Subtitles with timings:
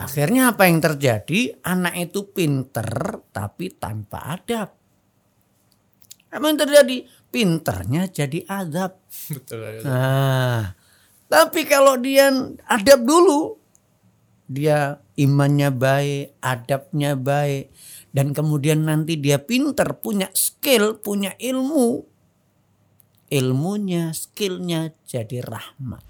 [0.00, 1.60] Akhirnya apa yang terjadi?
[1.60, 4.72] Anak itu pinter tapi tanpa adab.
[6.32, 6.96] Apa yang terjadi?
[7.28, 8.96] Pinternya jadi adab.
[9.28, 9.84] Betul.
[9.84, 10.72] Nah,
[11.28, 12.32] tapi kalau dia
[12.64, 13.60] adab dulu,
[14.48, 17.72] dia imannya baik, adabnya baik,
[18.12, 22.04] dan kemudian nanti dia pinter, punya skill, punya ilmu,
[23.32, 26.04] ilmunya, skillnya jadi rahmat.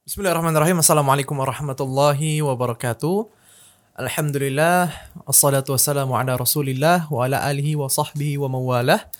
[0.00, 0.80] Bismillahirrahmanirrahim.
[0.80, 3.28] Assalamualaikum warahmatullahi wabarakatuh.
[4.00, 4.88] Alhamdulillah,
[5.28, 9.12] assalatu wassalamu ala rasulillah wa ala alihi wa sahbihi wa mawalah.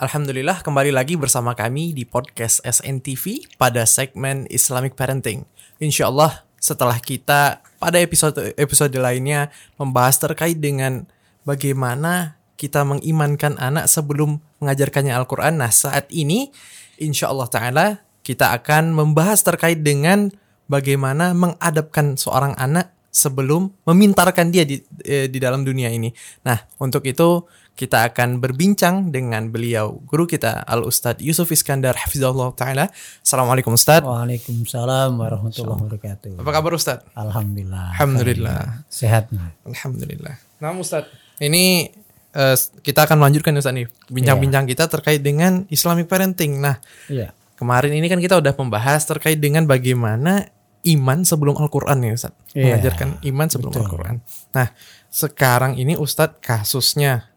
[0.00, 5.44] Alhamdulillah kembali lagi bersama kami di podcast SNTV pada segmen Islamic Parenting.
[5.76, 11.04] Insya Allah setelah kita pada episode episode lainnya membahas terkait dengan
[11.44, 15.60] bagaimana kita mengimankan anak sebelum mengajarkannya Al-Quran.
[15.60, 16.56] Nah saat ini
[16.96, 20.28] insya Allah Ta'ala kita akan membahas terkait dengan
[20.68, 26.12] bagaimana mengadapkan seorang anak sebelum memintarkan dia di, eh, di dalam dunia ini.
[26.44, 32.52] Nah, untuk itu kita akan berbincang dengan beliau, guru kita Al Ustadz Yusuf Iskandar Hafizahullah
[32.52, 32.92] Taala.
[33.24, 34.04] Assalamualaikum Ustadz.
[34.04, 36.42] Waalaikumsalam warahmatullahi wabarakatuh.
[36.42, 37.08] Apa kabar Ustadz?
[37.16, 37.96] Alhamdulillah.
[37.96, 38.84] Alhamdulillah.
[38.92, 39.32] Sehat.
[39.64, 40.36] Alhamdulillah.
[40.58, 41.88] Nah Ustadz, ini
[42.34, 46.58] eh, kita akan melanjutkan Ustadz nih bincang-bincang kita terkait dengan Islamic parenting.
[46.58, 47.30] Nah, Iya.
[47.58, 50.46] Kemarin ini kan kita udah membahas terkait dengan bagaimana
[50.86, 52.54] iman sebelum Al-Qur'an ya Ustadz.
[52.54, 53.72] Iya, Mengajarkan iman sebelum.
[53.74, 54.16] Al-Qur'an.
[54.54, 54.68] Nah,
[55.10, 57.28] sekarang ini Ustadz kasusnya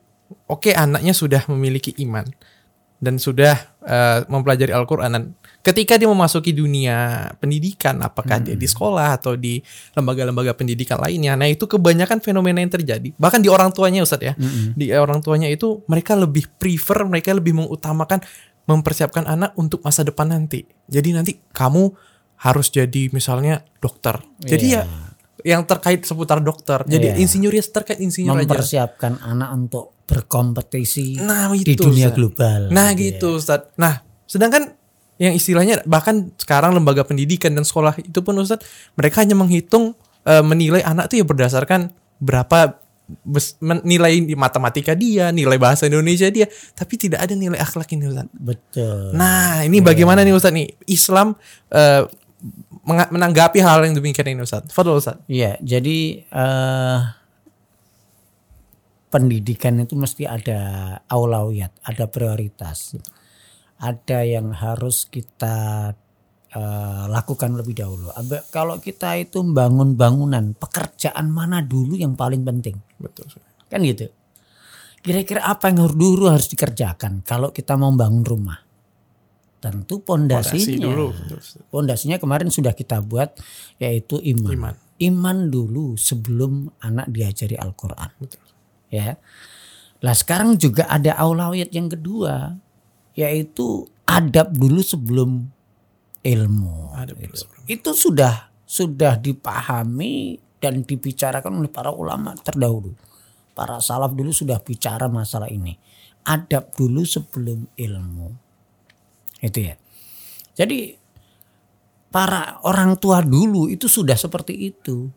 [0.47, 2.23] oke anaknya sudah memiliki iman
[3.01, 5.23] dan sudah eh, mempelajari Al-Qur'an dan
[5.65, 9.57] ketika dia memasuki dunia pendidikan apakah dia di sekolah atau di
[9.97, 14.33] lembaga-lembaga pendidikan lainnya nah itu kebanyakan fenomena yang terjadi bahkan di orang tuanya Ustadz ya
[14.77, 18.21] di orang tuanya itu mereka lebih prefer mereka lebih mengutamakan
[18.73, 21.91] mempersiapkan anak untuk masa depan nanti jadi nanti kamu
[22.37, 24.81] harus jadi misalnya dokter jadi ya
[25.41, 27.17] yang terkait seputar dokter jadi Iya.
[27.17, 32.17] insinyur ya terkait insinyur aja Mempersiapkan anak untuk berkompetisi Nah, di itu, dunia Ustaz.
[32.17, 32.61] global.
[32.69, 33.09] Nah gitu ya.
[33.17, 33.61] gitu Ustaz.
[33.75, 34.73] Nah sedangkan
[35.17, 38.61] yang istilahnya bahkan sekarang lembaga pendidikan dan sekolah itu pun Ustaz
[38.93, 39.93] mereka hanya menghitung
[40.25, 42.80] eh, menilai anak tuh ya berdasarkan berapa
[43.83, 48.27] nilai di matematika dia, nilai bahasa Indonesia dia, tapi tidak ada nilai akhlak ini Ustaz.
[48.33, 49.15] Betul.
[49.15, 51.35] Nah ini bagaimana nih Ustaz nih Islam
[52.85, 54.69] menga- menanggapi hal yang demikian ini Ustaz.
[54.73, 55.21] Fadol Ustaz.
[55.29, 56.99] Iya, jadi eh
[59.11, 60.59] pendidikan itu mesti ada
[61.11, 62.95] aulawiyat, ada prioritas.
[63.81, 65.91] Ada yang harus kita
[66.53, 68.07] eh, lakukan lebih dahulu.
[68.53, 72.79] Kalau kita itu bangun bangunan, pekerjaan mana dulu yang paling penting?
[73.01, 73.25] Betul.
[73.67, 74.07] Kan gitu.
[75.01, 78.61] Kira-kira apa yang harus dulu harus dikerjakan kalau kita mau bangun rumah?
[79.61, 80.89] Tentu pondasinya.
[81.69, 83.33] Pondasinya kemarin sudah kita buat
[83.81, 84.53] yaitu iman.
[84.53, 84.75] Iman.
[85.01, 88.13] Iman dulu sebelum anak diajari Al-Qur'an.
[88.93, 89.17] Ya.
[90.01, 92.57] Lah sekarang juga ada aulawiyat yang kedua
[93.17, 95.49] yaitu adab dulu sebelum
[96.21, 96.93] ilmu.
[96.93, 97.63] Ada dulu sebelum.
[97.65, 102.93] Itu sudah sudah dipahami dan dibicarakan oleh para ulama terdahulu.
[103.57, 105.75] Para salaf dulu sudah bicara masalah ini.
[106.23, 108.29] Adab dulu sebelum ilmu.
[109.41, 109.75] Itu ya.
[110.53, 110.93] Jadi
[112.13, 115.09] para orang tua dulu itu sudah seperti itu.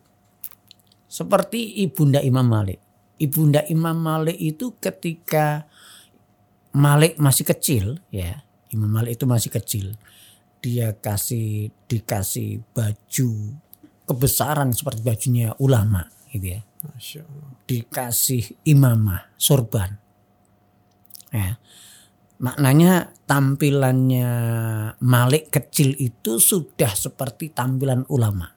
[1.05, 2.81] Seperti Ibunda Imam Malik.
[3.21, 5.69] Ibunda Imam Malik itu ketika
[6.75, 8.43] Malik masih kecil ya.
[8.73, 9.95] Imam Malik itu masih kecil.
[10.59, 13.61] Dia kasih dikasih baju
[14.05, 16.61] kebesaran seperti bajunya ulama gitu ya
[17.65, 19.97] dikasih imamah sorban.
[21.33, 21.57] Ya.
[22.37, 24.29] Maknanya tampilannya
[25.01, 28.53] Malik kecil itu sudah seperti tampilan ulama.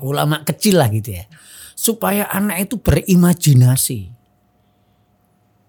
[0.00, 1.28] Ulama kecil lah gitu ya.
[1.76, 4.08] Supaya anak itu berimajinasi.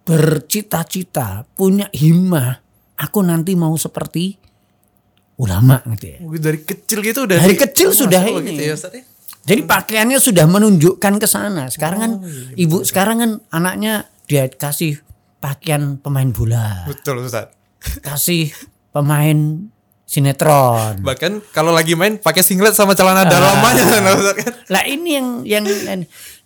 [0.07, 2.63] Bercita-cita, punya himmah.
[2.95, 4.39] Aku nanti mau seperti
[5.35, 6.18] ulama gitu ya.
[6.39, 8.56] Dari kecil gitu udah Dari di- kecil sudah ini.
[8.56, 9.03] gitu ya, Ustaz ya?
[9.47, 11.71] Jadi pakaiannya sudah menunjukkan ke sana.
[11.71, 12.11] Sekarang kan
[12.59, 14.99] ibu sekarang kan anaknya dia kasih
[15.39, 17.55] pakaian pemain bola, Betul Ustaz.
[18.03, 18.51] kasih
[18.91, 19.71] pemain
[20.03, 20.99] sinetron.
[20.99, 23.88] Bahkan kalau lagi main pakai singlet sama celana dalamannya
[24.19, 24.51] Ustaz kan.
[24.67, 25.63] Lah ini yang yang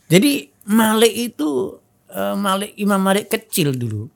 [0.06, 1.82] jadi Malik itu
[2.14, 4.14] eh, Malik Imam Malik kecil dulu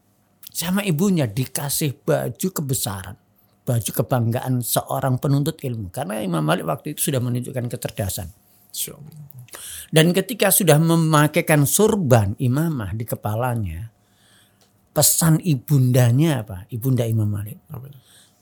[0.54, 3.18] sama ibunya dikasih baju kebesaran,
[3.66, 8.30] baju kebanggaan seorang penuntut ilmu karena Imam Malik waktu itu sudah menunjukkan kecerdasan.
[9.90, 13.96] Dan ketika sudah memakaikan surban imamah di kepalanya,
[14.92, 16.68] pesan ibundanya apa?
[16.68, 17.60] Ibunda Imam Malik.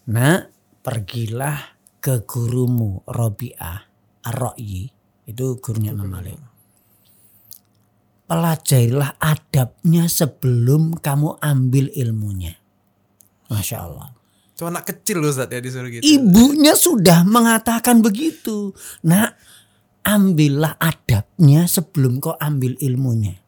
[0.10, 0.42] Nak,
[0.82, 3.80] pergilah ke gurumu Robi'ah
[4.26, 4.90] Ar-Ra'yi.
[5.30, 6.36] Itu gurunya Imam Malik.
[8.24, 12.58] Pelajarilah adabnya sebelum kamu ambil ilmunya.
[13.52, 14.10] Masya Allah.
[14.54, 16.06] Itu anak kecil loh Ustaz ya disuruh gitu.
[16.06, 18.72] Ibunya sudah mengatakan begitu.
[19.06, 19.38] Nak,
[20.04, 23.40] ambillah adabnya sebelum kau ambil ilmunya.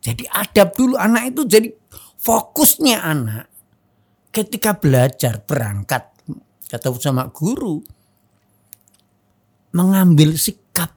[0.00, 1.68] Jadi adab dulu anak itu jadi
[2.20, 3.46] fokusnya anak
[4.30, 6.12] ketika belajar berangkat
[6.68, 7.82] ketemu sama guru
[9.76, 10.96] mengambil sikap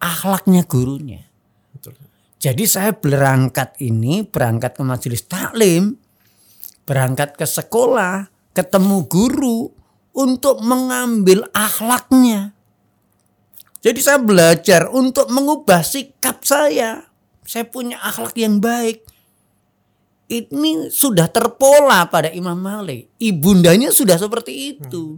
[0.00, 1.28] akhlaknya gurunya.
[1.72, 2.00] Betul.
[2.40, 5.96] Jadi saya berangkat ini berangkat ke majelis taklim,
[6.88, 9.68] berangkat ke sekolah, ketemu guru
[10.16, 12.55] untuk mengambil akhlaknya.
[13.84, 17.06] Jadi saya belajar untuk mengubah sikap saya.
[17.46, 19.06] Saya punya akhlak yang baik.
[20.26, 23.14] Ini sudah terpola pada Imam Malik.
[23.22, 25.14] Ibundanya sudah seperti itu.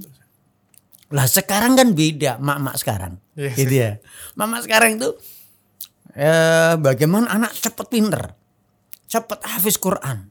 [1.09, 3.17] Lah sekarang kan beda mak-mak sekarang.
[3.33, 3.93] Iya gitu ya.
[4.37, 5.17] Mak-mak sekarang itu
[6.13, 8.37] eh, bagaimana anak cepat pinter.
[9.09, 10.29] Cepat hafiz Quran.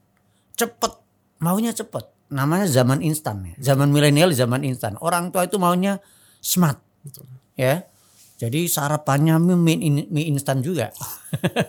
[0.53, 1.01] Cepat
[1.41, 2.13] maunya cepat.
[2.29, 3.73] Namanya zaman instan ya.
[3.73, 4.93] Zaman milenial zaman instan.
[5.01, 5.97] Orang tua itu maunya
[6.37, 6.77] smart.
[7.01, 7.25] Betul.
[7.57, 7.89] Ya.
[8.37, 10.93] Jadi sarapannya mie, mie, in- mie instan juga.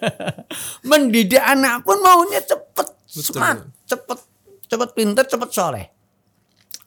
[0.88, 3.24] Mendidik anak pun maunya cepet, Betul.
[3.24, 4.18] smart, cepet,
[4.68, 5.86] cepet pinter, cepet soleh.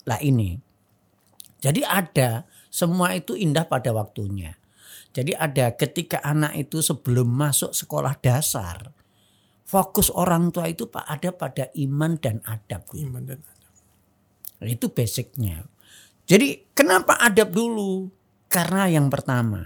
[0.05, 0.53] Lah ini.
[1.61, 4.53] Jadi ada semua itu indah pada waktunya.
[5.11, 8.93] Jadi ada ketika anak itu sebelum masuk sekolah dasar,
[9.65, 12.85] fokus orang tua itu pak ada pada iman dan adab.
[12.93, 13.73] Iman dan adab.
[14.61, 15.65] Nah, Itu basicnya.
[16.29, 18.20] Jadi kenapa adab dulu?
[18.51, 19.63] Karena yang pertama,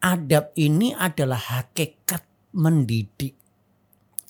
[0.00, 2.24] adab ini adalah hakikat
[2.56, 3.36] mendidik.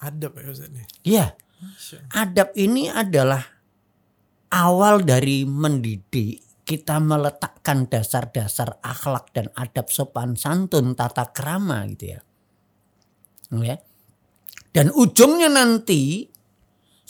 [0.02, 0.86] Adab ya Ustaz nih.
[1.06, 2.26] Ya, Allah.
[2.26, 3.46] adab ini adalah
[4.50, 6.42] awal dari mendidik.
[6.64, 12.20] Kita meletakkan dasar-dasar akhlak dan adab sopan santun tata krama gitu ya.
[13.52, 13.76] Ya.
[14.72, 16.33] Dan ujungnya nanti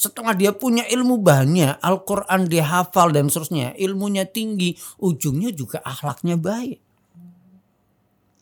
[0.05, 6.37] setelah dia punya ilmu banyak, Al-Quran dia hafal dan seterusnya, ilmunya tinggi, ujungnya juga akhlaknya
[6.37, 6.79] baik.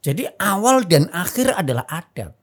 [0.03, 2.35] Jadi awal dan akhir adalah adab.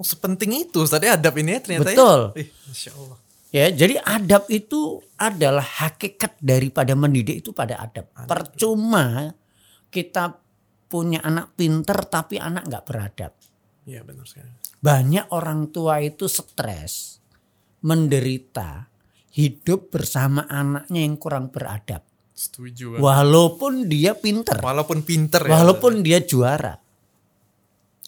[0.00, 2.20] Oh sepenting itu Ustaz ya adab ini ya ternyata Betul.
[2.32, 2.40] ya.
[2.40, 3.18] Ih, Masya Allah.
[3.54, 8.10] Ya, jadi adab itu adalah hakikat daripada mendidik itu pada adab.
[8.26, 9.30] Percuma
[9.94, 10.42] kita
[10.90, 13.32] punya anak pinter tapi anak nggak beradab.
[13.86, 14.50] Iya benar sekali.
[14.82, 17.22] Banyak orang tua itu stres,
[17.84, 18.88] menderita,
[19.36, 22.00] hidup bersama anaknya yang kurang beradab.
[22.34, 22.98] Setuju.
[22.98, 23.00] Bang.
[23.04, 25.60] Walaupun dia pinter, Walaupun pinter ya.
[25.60, 26.80] walaupun dia juara.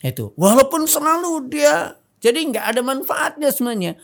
[0.03, 3.95] Itu, walaupun selalu dia jadi nggak ada manfaatnya sebenarnya.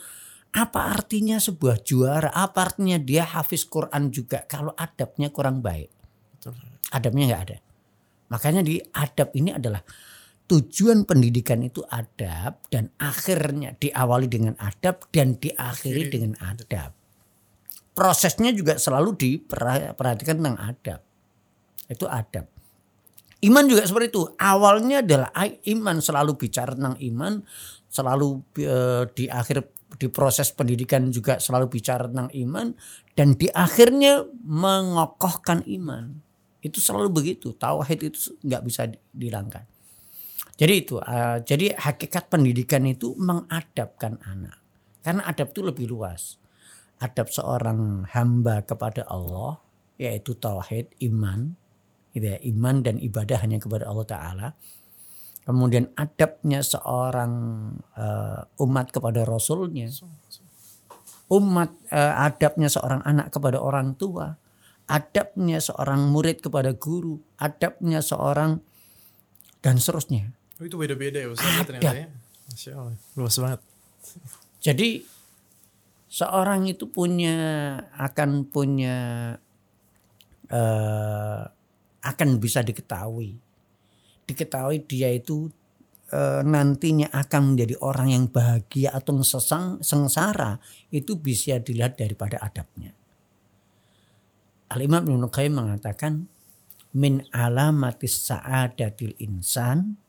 [0.53, 2.29] Apa artinya sebuah juara?
[2.29, 5.89] Apa artinya dia hafiz Quran juga kalau adabnya kurang baik?
[6.93, 7.57] Adabnya nggak ada.
[8.29, 9.81] Makanya di adab ini adalah
[10.47, 16.91] tujuan pendidikan itu adab dan akhirnya diawali dengan adab dan diakhiri dengan adab.
[17.93, 20.99] Prosesnya juga selalu diperhatikan tentang adab.
[21.87, 22.49] Itu adab.
[23.43, 24.23] Iman juga seperti itu.
[24.39, 25.29] Awalnya adalah
[25.67, 27.43] iman selalu bicara tentang iman,
[27.91, 29.67] selalu eh, di akhir
[29.99, 32.73] di proses pendidikan juga selalu bicara tentang iman
[33.13, 36.17] dan di akhirnya mengokohkan iman.
[36.63, 37.53] Itu selalu begitu.
[37.53, 39.72] Tauhid itu nggak bisa di- dihilangkan.
[40.53, 44.61] Jadi itu, eh, jadi hakikat pendidikan itu mengadabkan anak.
[45.01, 46.37] Karena adab itu lebih luas.
[47.01, 49.59] Adab seorang hamba kepada Allah,
[49.97, 51.57] yaitu tauhid, iman,
[52.13, 54.47] gitu ya, iman dan ibadah hanya kepada Allah Taala.
[55.43, 57.33] Kemudian adabnya seorang
[57.97, 59.89] eh, umat kepada Rasulnya,
[61.33, 64.37] umat eh, adabnya seorang anak kepada orang tua,
[64.87, 68.61] adabnya seorang murid kepada guru, adabnya seorang
[69.59, 70.42] dan seterusnya.
[70.63, 72.07] Oh, itu beda-beda ya Ustaz ya ternyata ya.
[72.47, 72.95] Masya Allah.
[73.19, 73.59] Luas banget.
[74.63, 74.89] Jadi
[76.07, 77.35] seorang itu punya
[77.99, 78.95] akan punya
[80.47, 81.43] eh,
[81.99, 83.35] akan bisa diketahui,
[84.23, 85.51] diketahui dia itu
[86.15, 90.63] eh, nantinya akan menjadi orang yang bahagia atau sesang, sengsara
[90.95, 92.95] itu bisa dilihat daripada adabnya.
[94.71, 96.31] Al Imam Ibnu Qayyim mengatakan
[96.95, 99.99] min alamatis sa'adatil insan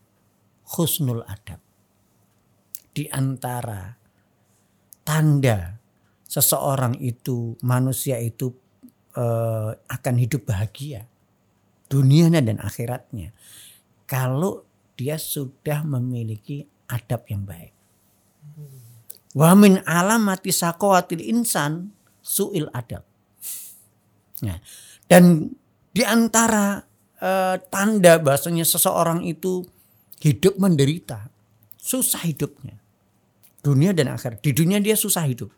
[0.72, 1.60] husnul adab.
[2.94, 3.92] Di antara
[5.04, 5.76] tanda
[6.24, 8.54] seseorang itu manusia itu
[9.14, 11.04] eh, akan hidup bahagia
[11.94, 13.30] dunianya dan akhiratnya
[14.08, 14.64] kalau
[14.98, 17.72] dia sudah memiliki adab yang baik.
[19.34, 21.90] Wa min alamati saqawatil insan
[22.22, 23.02] suil adab.
[24.46, 24.58] Nah,
[25.10, 25.50] dan
[25.90, 26.82] di antara
[27.18, 29.66] eh, tanda bahasanya seseorang itu
[30.24, 31.28] hidup menderita,
[31.76, 32.80] susah hidupnya.
[33.60, 34.40] Dunia dan akhirat.
[34.40, 35.52] Di dunia dia susah hidup.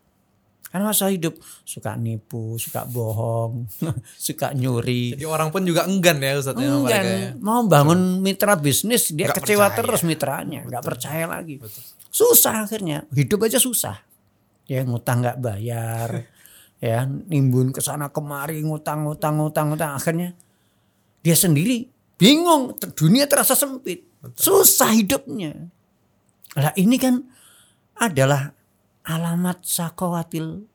[0.66, 3.70] Karena masa hidup suka nipu, suka bohong,
[4.26, 5.14] suka nyuri.
[5.14, 7.30] Jadi orang pun juga enggan ya Ustaz ya, mereka ya.
[7.38, 9.78] mau bangun mitra bisnis dia kecewa percaya.
[9.78, 11.62] terus mitranya, nggak percaya lagi.
[12.10, 14.02] Susah akhirnya, hidup aja susah.
[14.66, 16.26] Ya ngutang nggak bayar,
[16.84, 20.34] ya nimbun ke sana kemari ngutang ngutang ngutang ngutang akhirnya
[21.22, 21.86] dia sendiri
[22.18, 24.05] bingung, dunia terasa sempit,
[24.36, 25.70] susah hidupnya.
[26.56, 27.24] Lah ini kan
[27.96, 28.52] adalah
[29.06, 30.66] alamat sakowatil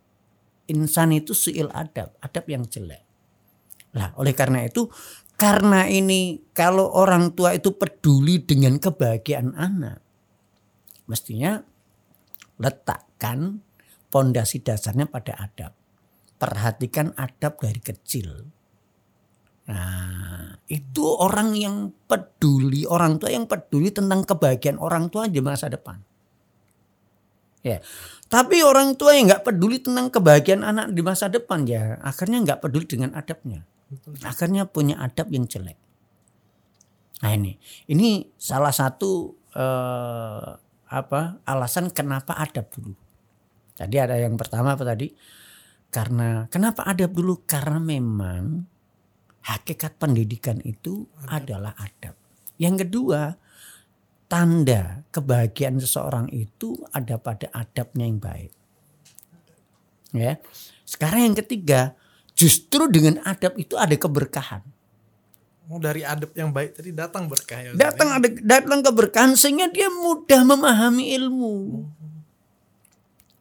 [0.72, 3.04] insan itu suil adab, adab yang jelek.
[3.92, 4.88] Lah, oleh karena itu,
[5.36, 10.00] karena ini kalau orang tua itu peduli dengan kebahagiaan anak,
[11.12, 11.60] mestinya
[12.56, 13.60] letakkan
[14.08, 15.76] pondasi dasarnya pada adab.
[16.40, 18.48] Perhatikan adab dari kecil.
[19.70, 25.70] Nah, itu orang yang peduli, orang tua yang peduli tentang kebahagiaan orang tua di masa
[25.70, 26.02] depan.
[27.62, 27.78] Ya,
[28.26, 32.58] tapi orang tua yang nggak peduli tentang kebahagiaan anak di masa depan ya, akhirnya nggak
[32.58, 33.70] peduli dengan adabnya
[34.24, 35.76] akhirnya punya adab yang jelek.
[37.22, 37.60] Nah ini,
[37.92, 40.50] ini salah satu eh,
[40.92, 42.96] apa alasan kenapa adab dulu.
[43.76, 45.12] Tadi ada yang pertama apa tadi?
[45.92, 47.44] Karena kenapa adab dulu?
[47.44, 48.64] Karena memang
[49.46, 52.14] hakikat pendidikan itu adalah adab.
[52.62, 53.36] Yang kedua,
[54.30, 58.54] tanda kebahagiaan seseorang itu ada pada adabnya yang baik.
[60.14, 60.38] Ya.
[60.86, 61.96] Sekarang yang ketiga,
[62.38, 64.64] justru dengan adab itu ada keberkahan.
[65.72, 69.88] Oh, dari adab yang baik tadi datang berkah ya Datang ada datang keberkahan sehingga dia
[69.88, 71.88] mudah memahami ilmu.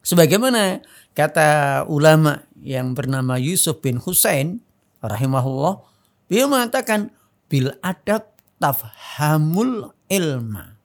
[0.06, 0.78] Sebagaimana
[1.10, 4.62] kata ulama yang bernama Yusuf bin Husain
[5.02, 5.84] rahimahullah,
[6.30, 7.12] dia mengatakan
[7.50, 8.30] bil adab
[8.60, 10.76] tafhamul ilma.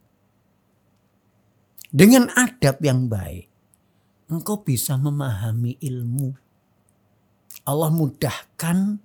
[1.95, 3.47] Dengan adab yang baik,
[4.27, 6.35] engkau bisa memahami ilmu.
[7.65, 8.99] Allah mudahkan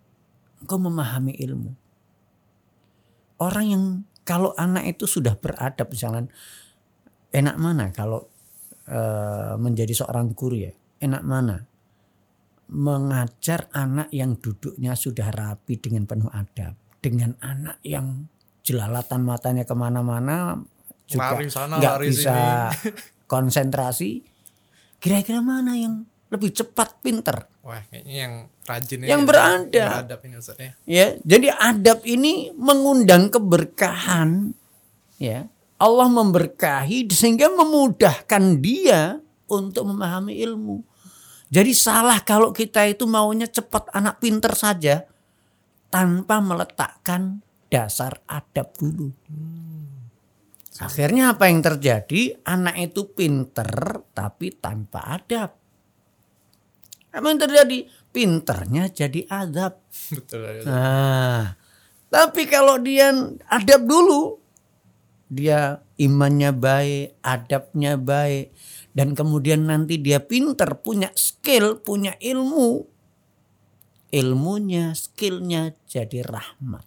[0.64, 1.73] engkau memahami ilmu.
[3.40, 3.85] Orang yang
[4.26, 6.29] kalau anak itu sudah beradab misalnya
[7.33, 8.29] enak mana kalau
[8.85, 11.70] eh, menjadi seorang guru ya enak mana
[12.71, 18.31] mengajar anak yang duduknya sudah rapi dengan penuh adab dengan anak yang
[18.62, 20.61] jelalatan matanya ke mana-mana
[21.11, 22.35] juga Lari sana, nggak lari bisa
[22.71, 22.91] sini.
[23.33, 24.11] konsentrasi
[25.03, 29.91] kira-kira mana yang lebih cepat pinter Wah, kayaknya yang rajin Yang ya, beradab.
[30.07, 30.73] beradab ini Ustaz ya.
[30.87, 34.55] ya jadi adab ini mengundang keberkahan
[35.19, 35.50] ya
[35.81, 39.19] Allah memberkahi sehingga memudahkan dia
[39.50, 40.87] untuk memahami ilmu
[41.50, 45.02] jadi salah kalau kita itu maunya cepat anak pinter saja
[45.90, 49.11] tanpa meletakkan dasar adab dulu.
[50.80, 52.40] Akhirnya apa yang terjadi?
[52.47, 53.69] Anak itu pinter
[54.14, 55.50] tapi tanpa adab.
[57.11, 57.78] Apa yang terjadi?
[58.14, 59.83] Pinternya jadi adab.
[60.14, 60.62] Betul.
[60.64, 61.59] Nah,
[62.07, 63.11] tapi kalau dia
[63.50, 64.38] adab dulu,
[65.26, 68.54] dia imannya baik, adabnya baik,
[68.91, 72.87] dan kemudian nanti dia pinter, punya skill, punya ilmu,
[74.11, 76.83] ilmunya, skillnya jadi rahmat.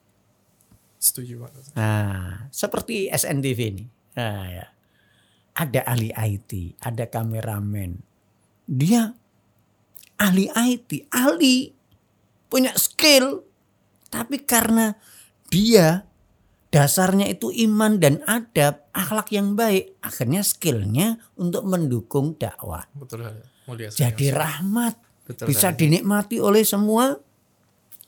[0.99, 1.51] Setuju Pak.
[1.75, 3.85] Nah, seperti SNTV ini.
[4.15, 4.65] Nah, ya.
[5.53, 8.01] Ada ahli IT, ada kameramen.
[8.65, 9.13] Dia
[10.17, 11.69] ahli IT, ahli
[12.49, 13.45] punya skill,
[14.09, 14.97] tapi karena
[15.53, 16.09] dia
[16.73, 22.89] dasarnya itu iman dan adab, akhlak yang baik, akhirnya skillnya untuk mendukung dakwah.
[22.97, 23.29] Betul.
[23.69, 24.01] Mulia sekali.
[24.01, 24.95] Jadi rahmat,
[25.29, 27.13] Betul bisa dinikmati oleh semua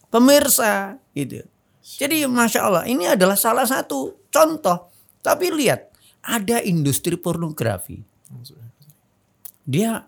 [0.10, 1.46] pemirsa gitu.
[1.86, 4.90] Jadi masya Allah ini adalah salah satu contoh.
[5.22, 5.94] Tapi lihat
[6.26, 8.02] ada industri pornografi.
[9.62, 10.02] Dia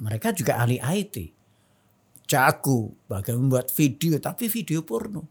[0.00, 1.36] mereka juga ahli IT.
[2.28, 5.28] Jago bagaimana membuat video tapi video porno.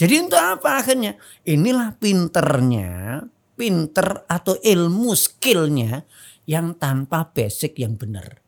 [0.00, 1.12] Jadi untuk apa akhirnya?
[1.44, 3.20] Inilah pinternya,
[3.52, 6.08] pinter atau ilmu skillnya
[6.48, 8.40] yang tanpa basic yang benar.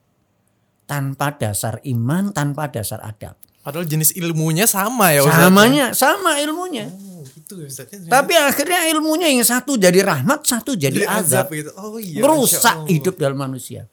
[0.88, 3.36] Tanpa dasar iman, tanpa dasar adab.
[3.62, 5.44] Padahal jenis ilmunya sama ya Ustaz.
[5.46, 6.88] Samanya, sama ilmunya.
[6.88, 7.92] Oh, gitu ya Ustaz.
[7.94, 8.08] ya.
[8.08, 11.46] Tapi akhirnya ilmunya yang satu jadi rahmat, satu jadi, Jadi azab.
[11.52, 11.70] gitu.
[11.76, 12.24] Oh iya.
[12.24, 13.86] Merusak hidup dalam manusia.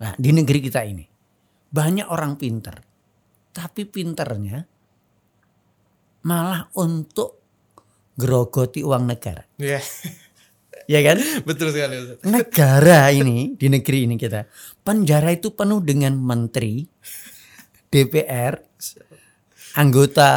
[0.00, 1.04] Nah di negeri kita ini
[1.68, 2.80] banyak orang pinter.
[3.54, 4.66] Tapi pinternya
[6.22, 7.40] malah untuk
[8.16, 9.44] gerogoti uang negara.
[9.56, 9.80] Iya.
[10.90, 11.22] Ya kan?
[11.48, 12.18] Betul sekali Ustaz.
[12.26, 14.44] Negara ini di negeri ini kita
[14.82, 16.82] penjara itu penuh dengan menteri,
[17.88, 18.58] DPR,
[19.78, 20.28] anggota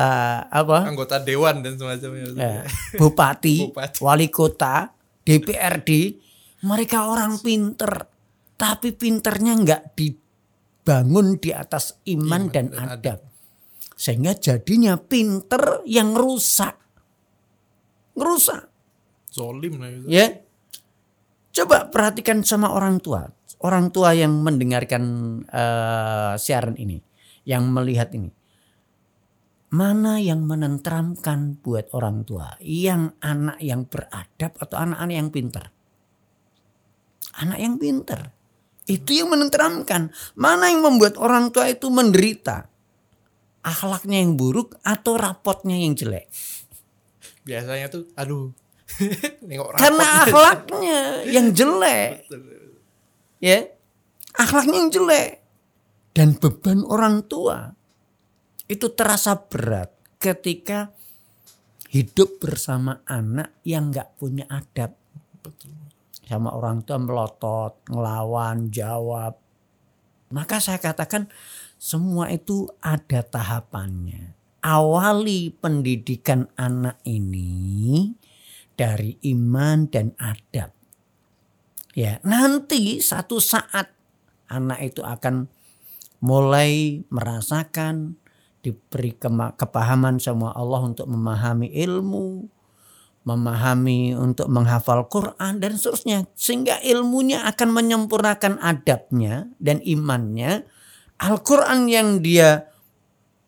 [0.45, 0.85] apa?
[0.85, 2.37] Anggota dewan dan semacamnya.
[2.37, 2.61] Eh,
[3.01, 3.97] bupati, Bupati.
[4.05, 4.93] wali kota,
[5.25, 5.89] DPRD,
[6.69, 8.05] mereka orang pinter,
[8.53, 13.25] tapi pinternya nggak dibangun di atas iman dan adab,
[14.03, 16.75] sehingga jadinya pinter yang rusak,
[18.19, 18.67] ngerusak.
[19.31, 20.11] Zolim lah itu.
[20.11, 20.43] Ya,
[21.55, 23.31] coba perhatikan sama orang tua,
[23.63, 25.03] orang tua yang mendengarkan
[25.47, 26.99] eh, siaran ini,
[27.47, 28.27] yang melihat ini.
[29.71, 32.59] Mana yang menenteramkan buat orang tua?
[32.59, 35.63] Yang anak yang beradab atau anak-anak yang pinter?
[37.39, 38.19] Anak yang pinter.
[38.83, 40.11] Itu yang menenteramkan.
[40.35, 42.72] Mana yang membuat orang tua itu menderita?
[43.63, 46.27] Akhlaknya yang buruk atau rapotnya yang jelek?
[47.47, 48.51] Biasanya tuh aduh.
[49.47, 49.79] Nengok rapot.
[49.79, 50.99] Karena akhlaknya
[51.31, 52.27] yang jelek.
[53.39, 53.71] Ya.
[54.35, 55.31] Akhlaknya yang jelek.
[56.13, 57.73] Dan beban orang tua
[58.67, 59.91] itu terasa berat
[60.21, 60.93] ketika
[61.93, 64.97] hidup bersama anak yang nggak punya adab.
[66.23, 69.35] Sama orang tua melotot, ngelawan, jawab.
[70.33, 71.29] Maka saya katakan
[71.83, 74.31] semua itu ada tahapannya.
[74.63, 78.15] Awali pendidikan anak ini
[78.79, 80.71] dari iman dan adab.
[81.91, 83.91] Ya, nanti satu saat
[84.47, 85.51] anak itu akan
[86.23, 88.15] mulai merasakan
[88.63, 89.11] diberi
[89.59, 92.47] kepahaman sama Allah untuk memahami ilmu,
[93.27, 100.63] memahami untuk menghafal Quran dan seterusnya sehingga ilmunya akan menyempurnakan adabnya dan imannya.
[101.23, 102.67] Al-Quran yang dia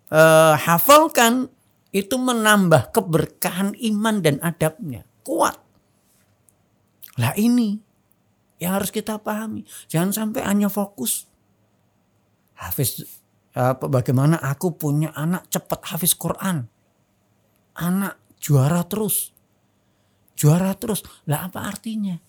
[0.08, 1.52] eh, hafalkan
[1.92, 5.56] itu menambah keberkahan iman dan adabnya kuat.
[7.16, 7.80] Lah ini
[8.60, 9.64] yang harus kita pahami.
[9.88, 11.28] Jangan sampai hanya fokus
[12.56, 13.04] hafiz
[13.56, 16.68] apa bagaimana aku punya anak cepat hafiz Quran.
[17.80, 19.32] Anak juara terus.
[20.36, 21.04] Juara terus.
[21.28, 22.20] Lah apa artinya?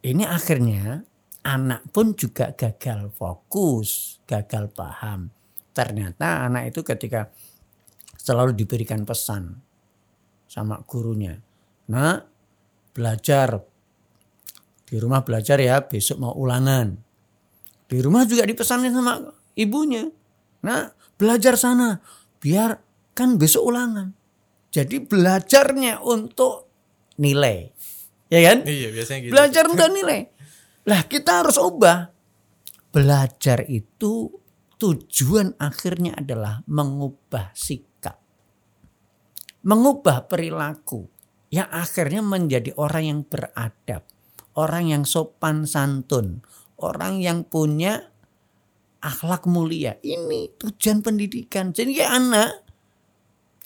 [0.00, 1.04] Ini akhirnya
[1.42, 5.30] anak pun juga gagal fokus, gagal paham.
[5.74, 7.30] Ternyata anak itu ketika
[8.14, 9.58] selalu diberikan pesan
[10.46, 11.40] sama gurunya.
[11.90, 12.22] Nah,
[12.94, 13.58] belajar
[14.86, 16.94] di rumah belajar ya, besok mau ulangan.
[17.88, 20.06] Di rumah juga dipesanin sama ibunya.
[20.62, 21.98] Nah, belajar sana
[22.38, 22.78] biar
[23.16, 24.12] kan besok ulangan.
[24.72, 26.68] Jadi belajarnya untuk
[27.20, 27.68] nilai.
[28.32, 28.64] Ya kan?
[28.64, 29.32] Iya biasanya gitu.
[29.36, 30.31] Belajar untuk nilai.
[30.82, 32.10] Lah kita harus ubah.
[32.92, 34.28] Belajar itu
[34.76, 38.18] tujuan akhirnya adalah mengubah sikap.
[39.62, 41.06] Mengubah perilaku.
[41.52, 44.02] Yang akhirnya menjadi orang yang beradab.
[44.58, 46.42] Orang yang sopan santun.
[46.82, 48.10] Orang yang punya
[48.98, 50.02] akhlak mulia.
[50.02, 51.70] Ini tujuan pendidikan.
[51.70, 52.66] Jadi ya anak.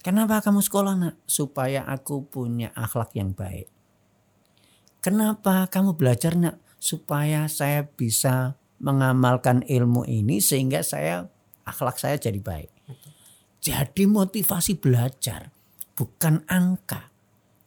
[0.04, 1.14] Kenapa kamu sekolah nak?
[1.24, 3.72] Supaya aku punya akhlak yang baik.
[5.00, 6.65] Kenapa kamu belajar nak?
[6.86, 11.26] Supaya saya bisa mengamalkan ilmu ini sehingga saya
[11.66, 12.70] akhlak saya jadi baik.
[13.58, 15.50] Jadi motivasi belajar
[15.98, 17.10] bukan angka,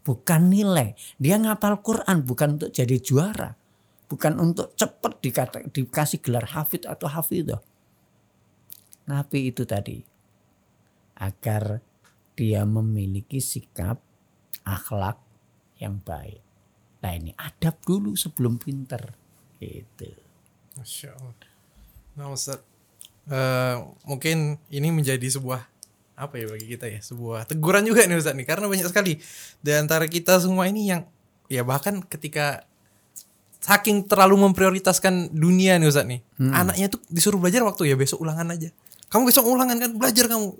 [0.07, 0.95] bukan nilai.
[1.19, 3.59] Dia ngapal Quran bukan untuk jadi juara,
[4.07, 7.59] bukan untuk cepat dikata, dikasih gelar hafid atau hafidah.
[9.03, 9.99] Tapi itu tadi
[11.19, 11.83] agar
[12.39, 13.99] dia memiliki sikap
[14.63, 15.19] akhlak
[15.81, 16.48] yang baik.
[16.99, 19.15] Nah ini adab dulu sebelum pinter.
[19.59, 20.11] Gitu.
[20.75, 21.35] Masya Allah.
[22.15, 22.59] Nah Ustaz,
[23.31, 23.75] eh,
[24.07, 25.63] mungkin ini menjadi sebuah
[26.19, 29.23] apa ya bagi kita ya sebuah teguran juga nih Ustaz nih karena banyak sekali
[29.63, 31.07] di antara kita semua ini yang
[31.47, 32.67] ya bahkan ketika
[33.63, 36.19] saking terlalu memprioritaskan dunia nih Ustaz nih
[36.51, 38.67] anaknya tuh disuruh belajar waktu ya besok ulangan aja
[39.09, 40.53] kamu besok ulangan kan belajar kamu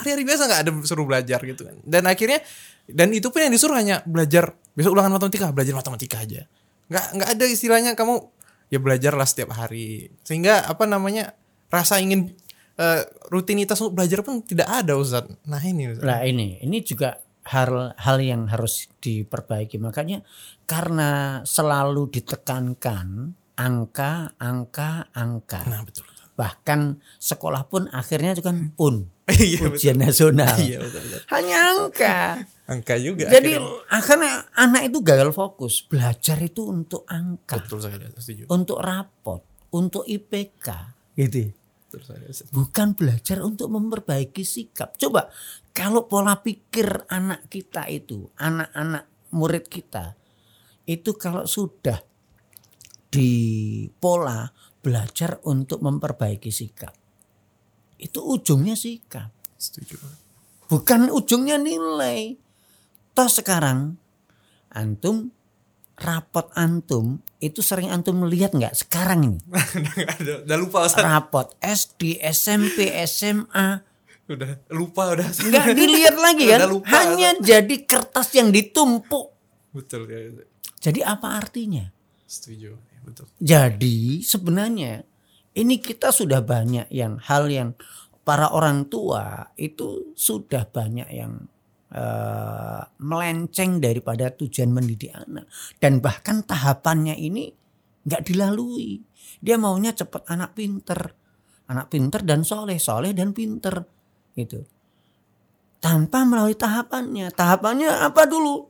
[0.00, 2.44] hari-hari biasa nggak ada suruh belajar gitu kan dan akhirnya
[2.84, 6.44] dan itu pun yang disuruh hanya belajar besok ulangan matematika belajar matematika aja
[6.92, 8.28] nggak nggak ada istilahnya kamu
[8.68, 11.32] ya belajarlah setiap hari sehingga apa namanya
[11.72, 12.32] rasa ingin
[12.76, 16.04] eh, rutinitas untuk belajar pun tidak ada Ustaz nah ini Ustaz.
[16.04, 19.76] Nah ini, ini juga hal hal yang harus diperbaiki.
[19.76, 20.24] Makanya
[20.64, 25.58] karena selalu ditekankan angka, angka, angka.
[25.68, 30.52] nah betul Bahkan sekolah pun akhirnya itu kan pun Iya, ujian nasional.
[30.58, 31.20] iya betul, betul.
[31.30, 32.18] Hanya angka.
[32.66, 33.88] angka juga Jadi akhirnya.
[33.88, 35.80] akhirnya anak itu gagal fokus.
[35.80, 40.66] Belajar itu untuk angka, betul sekali setuju untuk rapot, untuk IPK,
[41.16, 41.54] gitu.
[41.94, 42.50] Ada Ustaz.
[42.50, 44.98] bukan belajar untuk memperbaiki sikap.
[44.98, 45.30] Coba
[45.70, 50.18] kalau pola pikir anak kita itu, anak-anak murid kita
[50.84, 52.02] itu kalau sudah
[53.08, 53.30] di
[53.94, 54.42] pola
[54.84, 56.92] belajar untuk memperbaiki sikap.
[57.96, 59.96] Itu ujungnya sikap, Setuju.
[60.68, 62.36] bukan ujungnya nilai.
[63.10, 63.96] Toh sekarang
[64.68, 65.30] antum
[65.94, 71.00] rapot antum itu sering antum melihat nggak sekarang ini udah nggak ada, udah lupa Ustaz.
[71.00, 73.78] rapot SD, SMP, SMA
[74.26, 75.30] Udah lupa udah.
[75.30, 75.46] Ustaz.
[75.46, 79.30] nggak dilihat lagi kan Udah lupa, hanya jadi kertas yang ditumpuk
[79.70, 80.18] Betul ya.
[80.34, 80.46] Ustaz.
[80.82, 81.86] jadi apa artinya
[82.26, 82.74] Setuju.
[83.04, 83.28] Betul.
[83.36, 85.04] jadi sebenarnya
[85.54, 87.78] ini kita sudah banyak yang hal yang
[88.24, 91.46] para orang tua itu sudah banyak yang
[91.92, 95.46] eh, melenceng daripada tujuan mendidik anak.
[95.78, 97.52] Dan bahkan tahapannya ini
[98.02, 98.98] nggak dilalui.
[99.38, 100.98] Dia maunya cepat anak pinter.
[101.70, 103.84] Anak pinter dan soleh soleh dan pinter
[104.34, 104.64] gitu.
[105.78, 107.28] Tanpa melalui tahapannya.
[107.30, 108.68] Tahapannya apa dulu?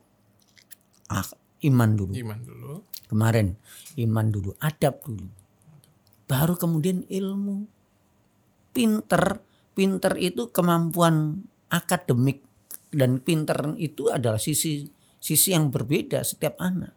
[1.07, 1.23] Ah,
[1.65, 2.13] iman dulu.
[2.15, 2.73] Iman dulu.
[3.05, 3.53] kemarin
[4.01, 5.29] iman dulu adab dulu.
[6.25, 7.69] Baru kemudian ilmu.
[8.73, 9.39] Pinter
[9.77, 12.43] pinter itu kemampuan akademik
[12.89, 14.87] dan pinter itu adalah sisi
[15.21, 16.91] sisi yang berbeda setiap anak.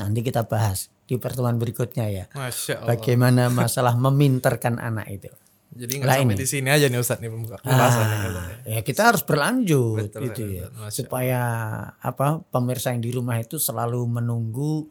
[0.00, 2.24] Nanti kita bahas di pertemuan berikutnya ya.
[2.32, 2.88] Masya Allah.
[2.96, 5.30] bagaimana masalah meminterkan anak itu
[5.74, 6.34] Jadi nggak sampai ini.
[6.38, 8.16] di sini aja nih Ustaz nih pembuka- pembahasannya.
[8.30, 8.54] Ustaz, ya.
[8.70, 10.88] ya kita harus berlanjut Betul, gitu betul, ya betul.
[10.90, 11.40] Supaya
[11.98, 14.86] apa pemirsa yang di rumah itu selalu menunggu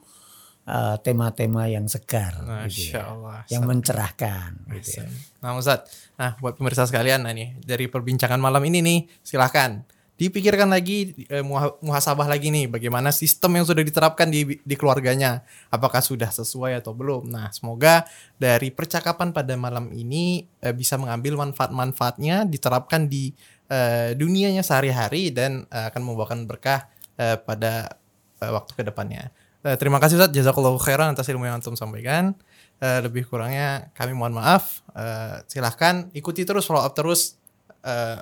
[0.63, 3.11] eh, tema-tema yang segar gitu ya.
[3.11, 3.43] Allah.
[3.51, 5.07] yang mencerahkan gitu ya.
[5.43, 9.83] Nah Ustaz, nah buat pemirsa sekalian, nah nih dari perbincangan malam ini nih, silahkan
[10.23, 15.43] dipikirkan lagi, eh, muha- muhasabah lagi nih, bagaimana sistem yang sudah diterapkan di, di keluarganya,
[15.67, 17.27] apakah sudah sesuai atau belum.
[17.27, 18.07] Nah semoga
[18.39, 23.35] dari percakapan pada malam ini eh, bisa mengambil manfaat-manfaatnya, diterapkan di
[23.67, 26.87] eh, dunianya sehari-hari dan eh, akan membawakan berkah
[27.19, 27.99] eh, pada
[28.39, 29.27] eh, waktu ke depannya.
[29.63, 32.35] Eh, terima kasih Ustaz, jazakallahu khairan atas ilmu yang antum sampaikan.
[32.83, 34.83] Eh, lebih kurangnya kami mohon maaf.
[34.91, 37.39] Eh, silahkan ikuti terus follow up terus
[37.83, 38.19] eh,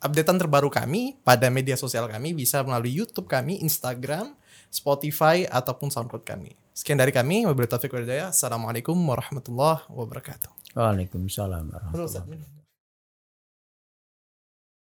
[0.00, 4.32] updatean terbaru kami pada media sosial kami bisa melalui YouTube kami, Instagram,
[4.72, 6.56] Spotify ataupun SoundCloud kami.
[6.72, 7.92] Sekian dari kami, wabillahi taufiq.
[8.24, 10.74] Assalamualaikum warahmatullahi wabarakatuh.
[10.74, 12.59] Waalaikumsalam warahmatullahi Ustaz.